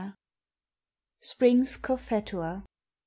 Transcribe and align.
Spring's 1.19 1.77
Cophetua. 1.77 2.63